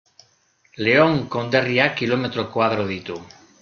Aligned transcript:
Leon 0.87 1.21
konderriak 1.37 1.97
kilometro 2.03 2.51
koadro 2.57 2.93
ditu. 2.95 3.25